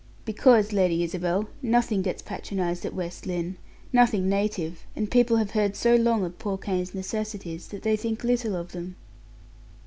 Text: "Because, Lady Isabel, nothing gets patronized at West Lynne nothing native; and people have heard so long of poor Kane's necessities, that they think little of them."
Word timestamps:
"Because, 0.25 0.73
Lady 0.73 1.03
Isabel, 1.03 1.47
nothing 1.61 2.01
gets 2.01 2.23
patronized 2.23 2.87
at 2.87 2.95
West 2.95 3.27
Lynne 3.27 3.57
nothing 3.93 4.27
native; 4.27 4.83
and 4.95 5.11
people 5.11 5.37
have 5.37 5.51
heard 5.51 5.75
so 5.75 5.95
long 5.95 6.23
of 6.25 6.39
poor 6.39 6.57
Kane's 6.57 6.95
necessities, 6.95 7.67
that 7.67 7.83
they 7.83 7.95
think 7.95 8.23
little 8.23 8.55
of 8.55 8.71
them." 8.71 8.95